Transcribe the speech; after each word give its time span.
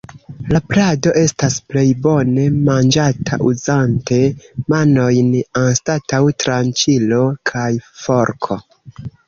La 0.53 0.59
plado 0.69 1.11
estas 1.23 1.57
plej 1.73 1.83
bone 2.05 2.45
manĝata 2.69 3.39
uzante 3.51 4.19
manojn 4.75 5.31
anstataŭ 5.65 6.25
tranĉilo 6.47 7.23
kaj 7.55 7.71
forko. 8.05 8.63